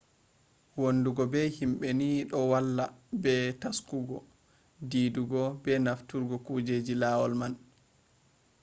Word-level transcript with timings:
wondugo 0.81 1.23
be 1.31 1.39
himbe 1.57 1.87
ni 1.99 2.09
do 2.29 2.39
valla 2.51 2.85
be 3.21 3.33
taskugo 3.61 4.17
didugo 4.89 5.41
be 5.63 5.71
nafturgo 5.85 6.35
kujeji 6.45 6.93
lawol 7.01 7.33
man 7.41 7.53